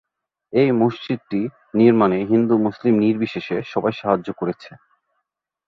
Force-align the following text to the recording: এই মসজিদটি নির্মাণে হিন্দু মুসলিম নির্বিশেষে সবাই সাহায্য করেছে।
এই 0.53 0.69
মসজিদটি 0.81 1.41
নির্মাণে 1.73 2.19
হিন্দু 2.25 2.55
মুসলিম 2.65 2.93
নির্বিশেষে 2.97 3.57
সবাই 3.73 3.93
সাহায্য 3.93 4.27
করেছে। 4.33 4.71